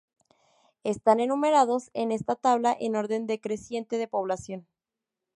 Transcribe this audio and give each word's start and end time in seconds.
Están 0.83 1.19
enumerados 1.19 1.91
en 1.93 2.11
esta 2.11 2.35
tabla 2.35 2.75
en 2.79 2.95
orden 2.95 3.27
decreciente 3.27 3.99
de 3.99 4.07
población 4.07 4.65